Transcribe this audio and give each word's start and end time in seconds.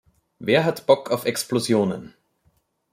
Wer 0.39 0.63
hat 0.65 0.87
Bock 0.87 1.11
auf 1.11 1.25
Explosionen? 1.25 2.15